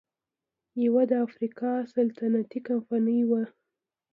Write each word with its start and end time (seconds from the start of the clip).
یوه 0.85 1.03
د 1.11 1.13
افریقا 1.25 1.73
سلطنتي 1.95 2.59
کمپنۍ 2.67 3.21
وه. 3.29 3.43